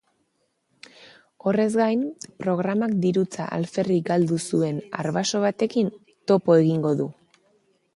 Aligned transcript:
Horrez 1.51 1.67
gain, 1.81 2.01
programak 2.45 2.97
dirutza 3.05 3.47
alferrik 3.59 4.11
galdu 4.11 4.43
zuen 4.49 4.81
arbaso 5.05 5.47
batekin 5.49 5.97
topo 6.33 6.63
egingo 6.65 7.01
du. 7.03 7.13